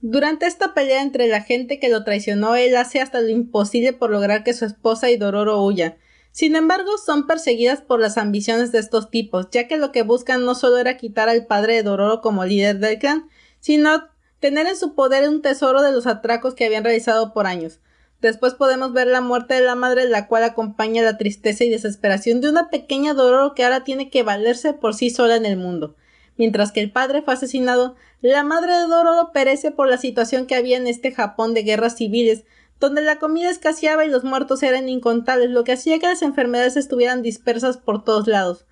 Durante 0.00 0.46
esta 0.46 0.74
pelea 0.74 1.02
entre 1.02 1.28
la 1.28 1.42
gente 1.42 1.78
que 1.78 1.88
lo 1.88 2.02
traicionó, 2.02 2.56
él 2.56 2.76
hace 2.76 3.00
hasta 3.00 3.20
lo 3.20 3.28
imposible 3.28 3.92
por 3.92 4.10
lograr 4.10 4.42
que 4.42 4.52
su 4.52 4.64
esposa 4.64 5.10
y 5.10 5.16
Dororo 5.16 5.62
huyan. 5.62 5.94
Sin 6.32 6.56
embargo, 6.56 6.96
son 6.96 7.26
perseguidas 7.26 7.82
por 7.82 8.00
las 8.00 8.16
ambiciones 8.16 8.72
de 8.72 8.78
estos 8.78 9.10
tipos, 9.10 9.48
ya 9.50 9.68
que 9.68 9.76
lo 9.76 9.92
que 9.92 10.02
buscan 10.02 10.44
no 10.44 10.54
solo 10.54 10.78
era 10.78 10.96
quitar 10.96 11.28
al 11.28 11.46
padre 11.46 11.74
de 11.74 11.82
Dororo 11.82 12.22
como 12.22 12.46
líder 12.46 12.78
del 12.78 12.98
clan, 12.98 13.28
sino 13.60 14.08
tener 14.40 14.66
en 14.66 14.76
su 14.76 14.94
poder 14.94 15.28
un 15.28 15.42
tesoro 15.42 15.82
de 15.82 15.92
los 15.92 16.06
atracos 16.06 16.54
que 16.54 16.64
habían 16.64 16.84
realizado 16.84 17.34
por 17.34 17.46
años. 17.46 17.80
Después 18.22 18.54
podemos 18.54 18.92
ver 18.92 19.08
la 19.08 19.20
muerte 19.20 19.54
de 19.54 19.60
la 19.60 19.74
madre, 19.74 20.08
la 20.08 20.26
cual 20.26 20.44
acompaña 20.44 21.02
la 21.02 21.18
tristeza 21.18 21.64
y 21.64 21.70
desesperación 21.70 22.40
de 22.40 22.48
una 22.48 22.70
pequeña 22.70 23.14
Dororo 23.14 23.54
que 23.54 23.64
ahora 23.64 23.84
tiene 23.84 24.08
que 24.08 24.22
valerse 24.22 24.72
por 24.72 24.94
sí 24.94 25.10
sola 25.10 25.36
en 25.36 25.44
el 25.44 25.58
mundo. 25.58 25.96
Mientras 26.38 26.72
que 26.72 26.80
el 26.80 26.90
padre 26.90 27.22
fue 27.22 27.34
asesinado, 27.34 27.94
la 28.22 28.42
madre 28.42 28.72
de 28.74 28.86
Dororo 28.86 29.32
perece 29.32 29.70
por 29.70 29.88
la 29.88 29.98
situación 29.98 30.46
que 30.46 30.54
había 30.54 30.76
en 30.78 30.86
este 30.86 31.12
Japón 31.12 31.52
de 31.52 31.62
guerras 31.62 31.96
civiles, 31.96 32.44
donde 32.82 33.00
la 33.00 33.20
comida 33.20 33.48
escaseaba 33.48 34.04
y 34.04 34.10
los 34.10 34.24
muertos 34.24 34.60
eran 34.64 34.88
incontables, 34.88 35.50
lo 35.50 35.62
que 35.62 35.70
hacía 35.70 36.00
que 36.00 36.08
las 36.08 36.20
enfermedades 36.20 36.76
estuvieran 36.76 37.22
dispersas 37.22 37.76
por 37.76 38.02
todos 38.02 38.26
lados. 38.26 38.66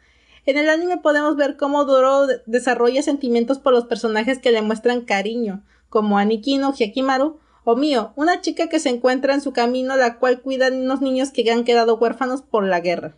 En 0.47 0.59
el 0.59 0.69
anime 0.69 0.97
podemos 0.97 1.37
ver 1.37 1.57
cómo 1.57 1.85
Doro 1.85 2.27
desarrolla 2.47 3.03
sentimientos 3.03 3.61
por 3.61 3.73
los 3.73 3.85
personajes 3.85 4.41
que 4.41 4.51
le 4.51 4.63
muestran 4.63 5.03
cariño, 5.03 5.63
como 5.89 6.19
Anikino, 6.19 6.73
Hyakimaru, 6.73 7.39
o 7.65 7.77
Mio, 7.77 8.13
una 8.17 8.41
chica 8.41 8.69
que 8.69 8.81
se 8.81 8.89
encuentra 8.89 9.35
en 9.35 9.41
su 9.41 9.53
camino 9.53 9.97
la 9.97 10.19
cual 10.19 10.41
cuida 10.41 10.69
a 10.69 10.71
unos 10.71 11.01
niños 11.01 11.31
que 11.31 11.51
han 11.51 11.65
quedado 11.65 11.97
huérfanos 11.97 12.43
por 12.43 12.65
la 12.65 12.81
guerra. 12.81 13.13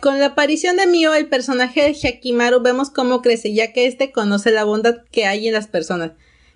Con 0.00 0.20
la 0.20 0.26
aparición 0.26 0.76
de 0.76 0.86
Mio, 0.86 1.14
el 1.14 1.28
personaje 1.28 1.82
de 1.82 1.94
Hyakimaru, 1.94 2.60
vemos 2.60 2.90
cómo 2.90 3.22
crece, 3.22 3.52
ya 3.52 3.72
que 3.72 3.86
éste 3.86 4.12
conoce 4.12 4.50
la 4.50 4.64
bondad 4.64 4.98
que 5.10 5.26
hay 5.26 5.48
en 5.48 5.54
las 5.54 5.66
personas. 5.66 6.12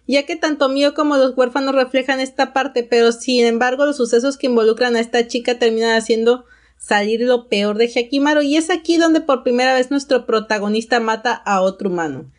Ya 0.06 0.24
que 0.26 0.36
tanto 0.36 0.68
Mio 0.68 0.94
como 0.94 1.16
los 1.16 1.36
huérfanos 1.36 1.74
reflejan 1.74 2.20
esta 2.20 2.52
parte, 2.52 2.82
pero 2.82 3.12
sin 3.12 3.46
embargo 3.46 3.86
los 3.86 3.96
sucesos 3.96 4.36
que 4.36 4.48
involucran 4.48 4.96
a 4.96 5.00
esta 5.00 5.26
chica 5.26 5.58
terminan 5.58 5.96
haciendo 5.96 6.44
salir 6.82 7.20
lo 7.20 7.48
peor 7.48 7.78
de 7.78 7.86
Hyakimaru 7.86 8.42
y 8.42 8.56
es 8.56 8.68
aquí 8.68 8.96
donde 8.96 9.20
por 9.20 9.44
primera 9.44 9.72
vez 9.74 9.90
nuestro 9.90 10.26
protagonista 10.26 10.98
mata 10.98 11.32
a 11.32 11.60
otro 11.60 11.88
humano. 11.88 12.30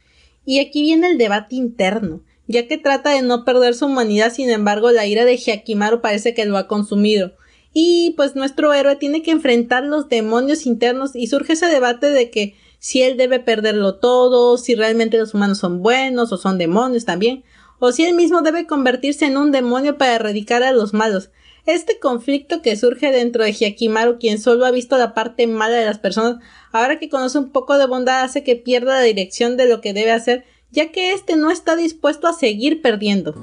Y 0.46 0.60
aquí 0.60 0.82
viene 0.82 1.08
el 1.08 1.18
debate 1.18 1.56
interno, 1.56 2.22
ya 2.48 2.68
que 2.68 2.78
trata 2.78 3.12
de 3.12 3.22
no 3.22 3.46
perder 3.46 3.74
su 3.74 3.86
humanidad, 3.86 4.34
sin 4.34 4.50
embargo 4.50 4.92
la 4.92 5.06
ira 5.06 5.24
de 5.24 5.38
Hyakimaru 5.38 6.02
parece 6.02 6.34
que 6.34 6.46
lo 6.46 6.58
ha 6.58 6.68
consumido. 6.68 7.34
Y 7.72 8.14
pues 8.18 8.36
nuestro 8.36 8.74
héroe 8.74 8.98
tiene 8.98 9.22
que 9.24 9.32
enfrentar 9.32 9.84
los 9.84 10.10
demonios 10.10 10.66
internos 10.66 11.16
y 11.16 11.28
surge 11.28 11.54
ese 11.54 11.68
debate 11.68 12.10
de 12.10 12.30
que 12.30 12.56
si 12.80 13.02
él 13.02 13.16
debe 13.16 13.40
perderlo 13.40 13.96
todo, 13.96 14.58
si 14.58 14.76
realmente 14.76 15.18
los 15.18 15.34
humanos 15.34 15.60
son 15.60 15.82
buenos 15.82 16.34
o 16.34 16.38
son 16.38 16.58
demonios 16.58 17.06
también, 17.06 17.46
o 17.80 17.94
si 17.94 18.04
él 18.04 18.14
mismo 18.14 18.42
debe 18.42 18.68
convertirse 18.68 19.26
en 19.26 19.38
un 19.38 19.54
demonio 19.54 19.98
para 19.98 20.16
erradicar 20.16 20.64
a 20.64 20.74
los 20.74 20.94
malos. 20.94 21.30
Este 21.66 21.98
conflicto 21.98 22.62
que 22.62 22.76
surge 22.76 23.10
dentro 23.10 23.42
de 23.46 23.54
Hyakimaru, 23.54 24.20
quien 24.20 24.38
solo 24.38 24.66
ha 24.66 24.72
visto 24.72 24.98
la 24.98 25.14
parte 25.14 25.48
mala 25.48 25.78
de 25.78 25.86
las 25.86 25.98
personas, 25.98 26.44
ahora 26.74 27.00
que 27.00 27.08
conoce 27.08 27.38
un 27.38 27.52
poco 27.52 27.78
de 27.78 27.88
bondad 27.88 28.24
hace 28.24 28.44
que 28.44 28.58
pierda 28.58 28.96
la 28.96 29.02
dirección 29.02 29.56
de 29.56 29.70
lo 29.70 29.80
que 29.80 29.94
debe 29.94 30.12
hacer, 30.12 30.44
ya 30.72 30.92
que 30.92 31.14
éste 31.14 31.38
no 31.38 31.52
está 31.52 31.78
dispuesto 31.78 32.28
a 32.28 32.34
seguir 32.34 32.82
perdiendo. 32.82 33.34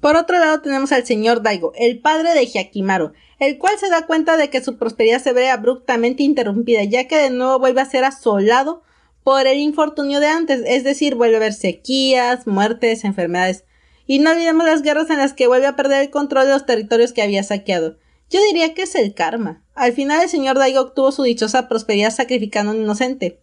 Por 0.00 0.16
otro 0.16 0.38
lado 0.38 0.60
tenemos 0.60 0.92
al 0.92 1.06
señor 1.06 1.42
Daigo, 1.42 1.72
el 1.74 2.00
padre 2.00 2.34
de 2.34 2.44
Hyakimaru, 2.46 3.12
el 3.38 3.56
cual 3.56 3.78
se 3.78 3.88
da 3.88 4.04
cuenta 4.04 4.36
de 4.36 4.50
que 4.50 4.62
su 4.62 4.76
prosperidad 4.76 5.22
se 5.22 5.32
ve 5.32 5.48
abruptamente 5.48 6.22
interrumpida, 6.22 6.84
ya 6.84 7.08
que 7.08 7.16
de 7.16 7.30
nuevo 7.30 7.58
vuelve 7.58 7.80
a 7.80 7.86
ser 7.86 8.04
asolado 8.04 8.82
por 9.24 9.46
el 9.46 9.58
infortunio 9.58 10.20
de 10.20 10.28
antes, 10.28 10.62
es 10.66 10.84
decir, 10.84 11.14
vuelve 11.14 11.36
a 11.36 11.38
haber 11.38 11.54
sequías, 11.54 12.46
muertes, 12.46 13.04
enfermedades. 13.04 13.64
Y 14.06 14.18
no 14.18 14.30
olvidemos 14.30 14.66
las 14.66 14.82
guerras 14.82 15.08
en 15.08 15.16
las 15.16 15.32
que 15.32 15.46
vuelve 15.46 15.66
a 15.66 15.76
perder 15.76 16.02
el 16.02 16.10
control 16.10 16.44
de 16.44 16.52
los 16.52 16.66
territorios 16.66 17.14
que 17.14 17.22
había 17.22 17.42
saqueado. 17.42 17.96
Yo 18.28 18.40
diría 18.46 18.74
que 18.74 18.82
es 18.82 18.94
el 18.94 19.14
karma. 19.14 19.64
Al 19.74 19.94
final 19.94 20.22
el 20.22 20.28
señor 20.28 20.58
Daigo 20.58 20.82
obtuvo 20.82 21.10
su 21.10 21.22
dichosa 21.22 21.68
prosperidad 21.68 22.10
sacrificando 22.10 22.72
a 22.72 22.74
un 22.74 22.82
inocente. 22.82 23.40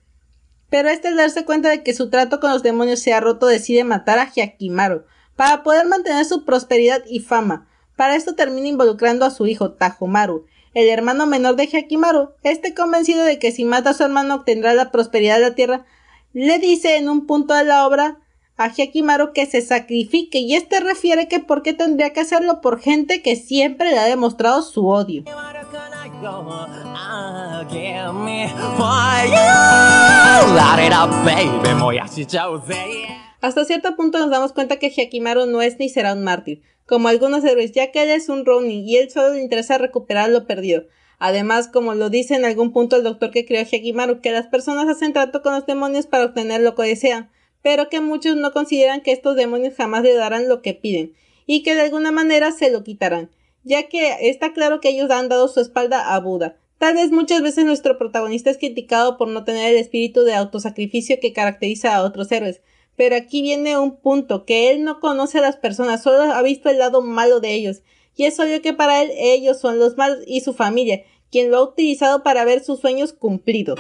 Pero 0.69 0.89
este 0.89 1.07
al 1.07 1.17
darse 1.17 1.45
cuenta 1.45 1.69
de 1.69 1.81
que 1.81 1.95
su 1.95 2.09
trato 2.09 2.39
con 2.39 2.51
los 2.51 2.63
demonios 2.63 2.99
se 2.99 3.13
ha 3.13 3.19
roto 3.19 3.47
decide 3.47 3.83
matar 3.83 4.19
a 4.19 4.31
Hyakimaru 4.31 5.03
para 5.35 5.63
poder 5.63 5.87
mantener 5.87 6.25
su 6.25 6.45
prosperidad 6.45 7.03
y 7.09 7.19
fama. 7.19 7.67
Para 7.95 8.15
esto 8.15 8.35
termina 8.35 8.67
involucrando 8.67 9.25
a 9.25 9.31
su 9.31 9.47
hijo 9.47 9.73
Tajomaru, 9.73 10.45
el 10.73 10.87
hermano 10.87 11.25
menor 11.25 11.55
de 11.55 11.67
Hyakimaru, 11.67 12.31
este 12.43 12.73
convencido 12.73 13.23
de 13.23 13.39
que 13.39 13.51
si 13.51 13.65
mata 13.65 13.91
a 13.91 13.93
su 13.93 14.03
hermano 14.03 14.35
obtendrá 14.35 14.73
la 14.73 14.91
prosperidad 14.91 15.35
de 15.35 15.41
la 15.41 15.55
tierra, 15.55 15.85
le 16.33 16.59
dice 16.59 16.97
en 16.97 17.09
un 17.09 17.27
punto 17.27 17.53
de 17.53 17.65
la 17.65 17.85
obra 17.85 18.19
a 18.57 18.69
Hyakimaru 18.69 19.33
que 19.33 19.45
se 19.45 19.61
sacrifique 19.61 20.39
y 20.39 20.55
este 20.55 20.79
refiere 20.79 21.27
que 21.27 21.39
por 21.39 21.61
qué 21.63 21.73
tendría 21.73 22.13
que 22.13 22.21
hacerlo 22.21 22.61
por 22.61 22.79
gente 22.79 23.21
que 23.21 23.35
siempre 23.35 23.91
le 23.91 23.99
ha 23.99 24.05
demostrado 24.05 24.61
su 24.61 24.87
odio. 24.87 25.23
Hasta 33.41 33.65
cierto 33.65 33.95
punto 33.95 34.19
nos 34.19 34.29
damos 34.29 34.53
cuenta 34.53 34.77
que 34.77 34.91
Hyakimaru 34.91 35.47
no 35.47 35.63
es 35.63 35.79
ni 35.79 35.89
será 35.89 36.13
un 36.13 36.23
mártir, 36.23 36.61
como 36.85 37.07
algunos 37.07 37.43
héroes, 37.43 37.71
ya 37.71 37.91
que 37.91 38.03
él 38.03 38.11
es 38.11 38.29
un 38.29 38.45
Ronin 38.45 38.87
y 38.87 38.97
él 38.97 39.09
solo 39.09 39.33
le 39.33 39.41
interesa 39.41 39.79
recuperar 39.79 40.29
lo 40.29 40.45
perdido. 40.45 40.83
Además, 41.17 41.67
como 41.69 41.95
lo 41.95 42.11
dice 42.11 42.35
en 42.35 42.45
algún 42.45 42.71
punto 42.71 42.97
el 42.97 43.03
doctor 43.03 43.31
que 43.31 43.47
creó 43.47 43.65
Hyakimaru, 43.65 44.21
que 44.21 44.31
las 44.31 44.45
personas 44.45 44.87
hacen 44.89 45.11
trato 45.11 45.41
con 45.41 45.55
los 45.55 45.65
demonios 45.65 46.05
para 46.05 46.25
obtener 46.25 46.61
lo 46.61 46.75
que 46.75 46.83
desean, 46.83 47.31
pero 47.63 47.89
que 47.89 47.99
muchos 47.99 48.35
no 48.35 48.51
consideran 48.51 49.01
que 49.01 49.11
estos 49.11 49.35
demonios 49.35 49.73
jamás 49.75 50.03
le 50.03 50.13
darán 50.13 50.47
lo 50.47 50.61
que 50.61 50.75
piden, 50.75 51.15
y 51.47 51.63
que 51.63 51.73
de 51.73 51.81
alguna 51.81 52.11
manera 52.11 52.51
se 52.51 52.69
lo 52.69 52.83
quitarán, 52.83 53.31
ya 53.63 53.89
que 53.89 54.29
está 54.29 54.53
claro 54.53 54.79
que 54.81 54.89
ellos 54.89 55.09
han 55.09 55.29
dado 55.29 55.47
su 55.47 55.61
espalda 55.61 56.13
a 56.13 56.19
Buda. 56.19 56.60
Tal 56.81 56.95
vez 56.95 57.11
muchas 57.11 57.43
veces 57.43 57.63
nuestro 57.63 57.99
protagonista 57.99 58.49
es 58.49 58.57
criticado 58.57 59.15
por 59.15 59.27
no 59.27 59.43
tener 59.43 59.71
el 59.71 59.79
espíritu 59.79 60.23
de 60.23 60.33
autosacrificio 60.33 61.19
que 61.21 61.31
caracteriza 61.31 61.95
a 61.95 62.01
otros 62.01 62.31
héroes, 62.31 62.61
pero 62.95 63.15
aquí 63.15 63.43
viene 63.43 63.77
un 63.77 63.97
punto, 63.97 64.45
que 64.45 64.71
él 64.71 64.83
no 64.83 64.99
conoce 64.99 65.37
a 65.37 65.41
las 65.41 65.57
personas, 65.57 66.01
solo 66.01 66.33
ha 66.33 66.41
visto 66.41 66.71
el 66.71 66.79
lado 66.79 67.03
malo 67.03 67.39
de 67.39 67.53
ellos. 67.53 67.83
Y 68.15 68.25
es 68.25 68.39
obvio 68.39 68.63
que 68.63 68.73
para 68.73 69.03
él 69.03 69.11
ellos 69.15 69.59
son 69.59 69.77
los 69.77 69.95
malos 69.95 70.23
y 70.25 70.41
su 70.41 70.55
familia, 70.55 71.03
quien 71.29 71.51
lo 71.51 71.57
ha 71.57 71.63
utilizado 71.65 72.23
para 72.23 72.45
ver 72.45 72.63
sus 72.63 72.79
sueños 72.79 73.13
cumplidos. 73.13 73.79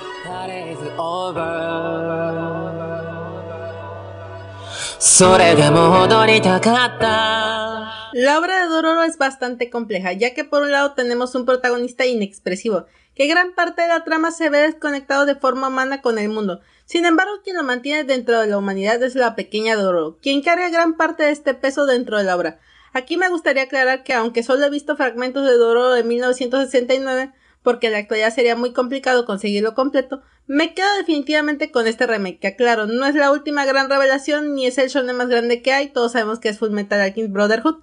La 8.13 8.37
obra 8.37 8.61
de 8.61 8.67
Dororo 8.67 9.03
es 9.03 9.17
bastante 9.17 9.69
compleja, 9.69 10.11
ya 10.11 10.33
que 10.33 10.43
por 10.43 10.63
un 10.63 10.71
lado 10.71 10.93
tenemos 10.93 11.33
un 11.33 11.45
protagonista 11.45 12.05
inexpresivo, 12.05 12.85
que 13.15 13.27
gran 13.27 13.53
parte 13.53 13.83
de 13.83 13.87
la 13.87 14.03
trama 14.03 14.31
se 14.31 14.49
ve 14.49 14.59
desconectado 14.59 15.25
de 15.25 15.35
forma 15.35 15.69
humana 15.69 16.01
con 16.01 16.19
el 16.19 16.27
mundo. 16.27 16.59
Sin 16.85 17.05
embargo, 17.05 17.31
quien 17.41 17.55
lo 17.55 17.63
mantiene 17.63 18.03
dentro 18.03 18.41
de 18.41 18.47
la 18.47 18.57
humanidad 18.57 19.01
es 19.01 19.15
la 19.15 19.35
pequeña 19.35 19.77
Dororo, 19.77 20.17
quien 20.21 20.41
carga 20.41 20.67
gran 20.69 20.97
parte 20.97 21.23
de 21.23 21.31
este 21.31 21.53
peso 21.53 21.85
dentro 21.85 22.17
de 22.17 22.25
la 22.25 22.35
obra. 22.35 22.59
Aquí 22.91 23.15
me 23.15 23.29
gustaría 23.29 23.63
aclarar 23.63 24.03
que 24.03 24.13
aunque 24.13 24.43
solo 24.43 24.65
he 24.65 24.69
visto 24.69 24.97
fragmentos 24.97 25.45
de 25.45 25.53
Dororo 25.53 25.91
de 25.91 26.03
1969, 26.03 27.31
porque 27.63 27.87
en 27.87 27.93
la 27.93 27.99
actualidad 27.99 28.33
sería 28.33 28.57
muy 28.57 28.73
complicado 28.73 29.25
conseguirlo 29.25 29.73
completo, 29.73 30.21
me 30.47 30.73
quedo 30.73 30.87
definitivamente 30.97 31.71
con 31.71 31.87
este 31.87 32.07
remake, 32.07 32.39
que 32.39 32.47
aclaro, 32.47 32.87
no 32.87 33.05
es 33.05 33.15
la 33.15 33.31
última 33.31 33.65
gran 33.65 33.89
revelación 33.89 34.53
ni 34.53 34.65
es 34.65 34.77
el 34.77 34.89
shonen 34.89 35.15
más 35.15 35.29
grande 35.29 35.61
que 35.61 35.71
hay, 35.71 35.89
todos 35.89 36.11
sabemos 36.11 36.39
que 36.39 36.49
es 36.49 36.59
Full 36.59 36.71
Metal 36.71 36.99
Alchemist 36.99 37.31
Brotherhood, 37.31 37.81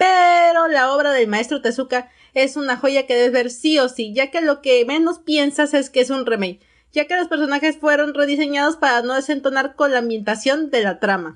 pero 0.00 0.66
la 0.66 0.94
obra 0.94 1.12
del 1.12 1.28
maestro 1.28 1.60
Tezuka 1.60 2.10
es 2.32 2.56
una 2.56 2.78
joya 2.78 3.06
que 3.06 3.14
debes 3.14 3.32
ver 3.32 3.50
sí 3.50 3.78
o 3.78 3.90
sí, 3.90 4.14
ya 4.14 4.30
que 4.30 4.40
lo 4.40 4.62
que 4.62 4.82
menos 4.86 5.18
piensas 5.18 5.74
es 5.74 5.90
que 5.90 6.00
es 6.00 6.08
un 6.08 6.24
remake, 6.24 6.60
ya 6.90 7.06
que 7.06 7.16
los 7.16 7.28
personajes 7.28 7.76
fueron 7.76 8.14
rediseñados 8.14 8.76
para 8.76 9.02
no 9.02 9.14
desentonar 9.14 9.76
con 9.76 9.92
la 9.92 9.98
ambientación 9.98 10.70
de 10.70 10.82
la 10.84 11.00
trama. 11.00 11.34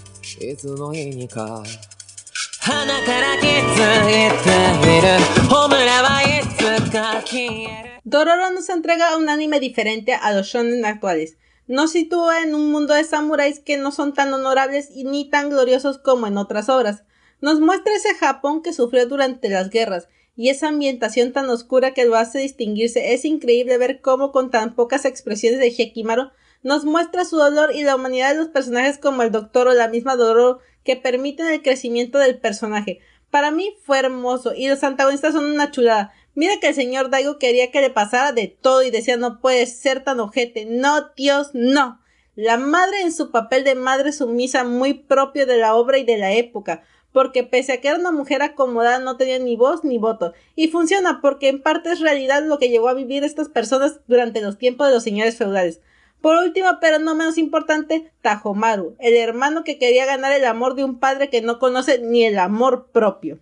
Dororo 8.05 8.51
nos 8.51 8.71
entrega 8.71 9.19
un 9.19 9.29
anime 9.29 9.61
diferente 9.61 10.15
a 10.15 10.33
los 10.33 10.47
shonen 10.47 10.87
actuales. 10.87 11.37
Nos 11.67 11.93
sitúa 11.93 12.41
en 12.41 12.55
un 12.55 12.71
mundo 12.71 12.95
de 12.95 13.05
samuráis 13.05 13.61
que 13.61 13.77
no 13.77 13.93
son 13.93 14.15
tan 14.15 14.33
honorables 14.33 14.89
y 14.91 15.05
ni 15.05 15.29
tan 15.29 15.51
gloriosos 15.51 15.99
como 15.99 16.27
en 16.27 16.39
otras 16.39 16.71
obras. 16.71 17.03
Nos 17.45 17.61
muestra 17.61 17.95
ese 17.95 18.15
Japón 18.15 18.63
que 18.63 18.73
sufrió 18.73 19.07
durante 19.07 19.51
las 19.51 19.69
guerras 19.69 20.09
y 20.35 20.49
esa 20.49 20.69
ambientación 20.69 21.35
tan 21.35 21.51
oscura 21.51 21.93
que 21.93 22.07
lo 22.07 22.17
hace 22.17 22.39
distinguirse. 22.39 23.13
Es 23.13 23.27
increíble 23.27 23.77
ver 23.77 24.01
cómo 24.01 24.33
con 24.33 24.51
tan 24.51 24.75
pocas 24.75 25.05
expresiones 25.05 25.61
de 25.61 25.67
Hekimaru 25.67 26.31
nos 26.63 26.87
muestra 26.87 27.27
su 27.27 27.37
dolor 27.37 27.75
y 27.75 27.83
la 27.83 27.97
humanidad 27.97 28.31
de 28.31 28.39
los 28.39 28.49
personajes 28.49 28.97
como 28.97 29.23
el 29.23 29.31
doctor 29.31 29.69
o 29.69 29.75
la 29.75 29.89
misma 29.89 30.17
Dororo 30.17 30.61
que 30.85 30.97
permiten 30.97 31.49
el 31.49 31.61
crecimiento 31.61 32.17
del 32.17 32.39
personaje. 32.39 33.01
Para 33.29 33.51
mí 33.51 33.77
fue 33.83 33.99
hermoso 33.99 34.55
y 34.55 34.69
los 34.69 34.83
antagonistas 34.83 35.35
son 35.35 35.45
una 35.45 35.71
chulada. 35.71 36.15
Mira 36.35 36.55
que 36.63 36.69
el 36.69 36.75
señor 36.75 37.11
Daigo 37.11 37.39
quería 37.39 37.71
que 37.71 37.83
le 37.83 37.91
pasara 37.91 38.33
de 38.33 38.49
todo 38.49 38.83
y 38.83 38.91
decía 38.91 39.19
no 39.19 39.43
puede 39.43 39.67
ser 39.67 40.03
tan 40.03 40.19
ojete. 40.19 40.65
No, 40.65 41.11
Dios, 41.15 41.51
no. 41.53 42.01
La 42.37 42.57
madre 42.57 43.03
en 43.03 43.13
su 43.13 43.31
papel 43.31 43.65
de 43.65 43.75
madre 43.75 44.13
sumisa 44.13 44.65
muy 44.65 44.95
propio 44.95 45.45
de 45.45 45.59
la 45.59 45.75
obra 45.75 45.99
y 45.99 46.05
de 46.05 46.17
la 46.17 46.33
época 46.33 46.85
porque 47.15 47.45
pese 47.45 47.73
a 47.73 47.81
que 47.81 47.87
era 47.87 47.97
una 47.97 48.11
mujer 48.11 48.43
acomodada 48.43 48.99
no 48.99 49.17
tenía 49.17 49.39
ni 49.39 49.55
voz 49.55 49.85
ni 49.85 49.99
voto. 49.99 50.33
Y 50.57 50.67
funciona 50.67 51.21
porque 51.23 51.49
en 51.49 51.63
parte 51.63 51.93
es 51.93 52.01
realidad 52.01 52.43
lo 52.45 52.59
que 52.59 52.71
llegó 52.71 52.89
a 52.89 52.95
vivir 52.95 53.23
estas 53.23 53.49
personas 53.49 54.01
durante 54.09 54.41
los 54.41 54.59
tiempos 54.59 54.89
de 54.89 54.95
los 54.95 55.05
señores 55.05 55.37
feudales. 55.37 55.81
Por 56.25 56.37
último, 56.37 56.79
pero 56.81 56.99
no 56.99 57.15
menos 57.15 57.37
importante, 57.37 58.11
Tajomaru, 58.23 58.97
el 58.99 59.15
hermano 59.15 59.63
que 59.63 59.79
quería 59.79 60.07
ganar 60.07 60.33
el 60.33 60.47
amor 60.47 60.75
de 60.75 60.83
un 60.83 60.99
padre 60.99 61.29
que 61.29 61.43
no 61.43 61.59
conoce 61.59 61.99
ni 61.99 62.25
el 62.25 62.39
amor 62.39 62.89
propio. 62.93 63.41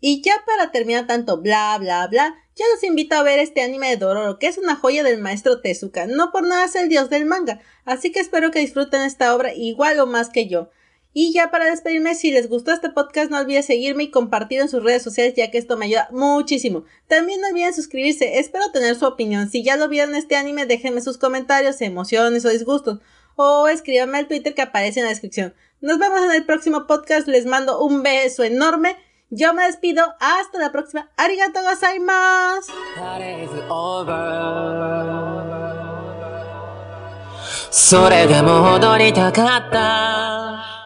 Y 0.00 0.22
ya 0.22 0.34
para 0.46 0.70
terminar 0.70 1.08
tanto 1.08 1.38
bla 1.38 1.76
bla 1.80 2.06
bla, 2.06 2.36
ya 2.54 2.64
los 2.72 2.84
invito 2.84 3.16
a 3.16 3.24
ver 3.24 3.40
este 3.40 3.62
anime 3.62 3.88
de 3.88 3.96
Dororo, 3.96 4.38
que 4.38 4.46
es 4.46 4.56
una 4.56 4.76
joya 4.76 5.02
del 5.02 5.20
maestro 5.20 5.60
Tezuka. 5.60 6.06
No 6.06 6.30
por 6.30 6.46
nada 6.46 6.66
es 6.66 6.76
el 6.76 6.88
dios 6.88 7.10
del 7.10 7.26
manga, 7.26 7.58
así 7.84 8.12
que 8.12 8.20
espero 8.20 8.52
que 8.52 8.60
disfruten 8.60 9.02
esta 9.02 9.34
obra 9.34 9.52
igual 9.52 9.98
o 9.98 10.06
más 10.06 10.28
que 10.28 10.46
yo. 10.46 10.70
Y 11.18 11.32
ya 11.32 11.50
para 11.50 11.64
despedirme, 11.64 12.14
si 12.14 12.30
les 12.30 12.46
gustó 12.46 12.72
este 12.72 12.90
podcast, 12.90 13.30
no 13.30 13.38
olviden 13.38 13.62
seguirme 13.62 14.02
y 14.02 14.10
compartir 14.10 14.60
en 14.60 14.68
sus 14.68 14.82
redes 14.82 15.02
sociales, 15.02 15.32
ya 15.34 15.50
que 15.50 15.56
esto 15.56 15.78
me 15.78 15.86
ayuda 15.86 16.10
muchísimo. 16.12 16.84
También 17.08 17.40
no 17.40 17.48
olviden 17.48 17.72
suscribirse, 17.72 18.38
espero 18.38 18.70
tener 18.70 18.96
su 18.96 19.06
opinión. 19.06 19.48
Si 19.48 19.62
ya 19.62 19.78
lo 19.78 19.88
vieron 19.88 20.14
este 20.14 20.36
anime, 20.36 20.66
déjenme 20.66 21.00
sus 21.00 21.16
comentarios, 21.16 21.80
emociones 21.80 22.44
o 22.44 22.50
disgustos. 22.50 22.98
O 23.34 23.66
escríbanme 23.66 24.18
al 24.18 24.28
Twitter 24.28 24.52
que 24.52 24.60
aparece 24.60 25.00
en 25.00 25.04
la 25.06 25.10
descripción. 25.10 25.54
Nos 25.80 25.98
vemos 25.98 26.20
en 26.20 26.32
el 26.32 26.44
próximo 26.44 26.86
podcast, 26.86 27.26
les 27.28 27.46
mando 27.46 27.82
un 27.82 28.02
beso 28.02 28.44
enorme. 28.44 28.94
Yo 29.30 29.54
me 29.54 29.64
despido, 29.64 30.04
hasta 30.20 30.58
la 30.58 30.70
próxima. 30.70 31.10
Arigato 31.16 31.62
gozaimasu. 31.62 32.72